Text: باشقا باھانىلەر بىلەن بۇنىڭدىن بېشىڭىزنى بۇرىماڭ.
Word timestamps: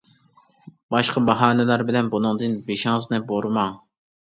باشقا 0.95 1.21
باھانىلەر 1.29 1.85
بىلەن 1.93 2.13
بۇنىڭدىن 2.17 2.59
بېشىڭىزنى 2.71 3.25
بۇرىماڭ. 3.33 3.83